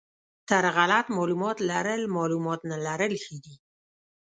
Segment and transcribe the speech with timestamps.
[0.49, 3.55] تر غلط معلومات لرل معلومات نه لرل ښه دي.